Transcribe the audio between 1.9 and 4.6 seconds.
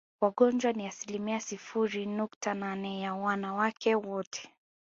nukta nane ya wanawake wote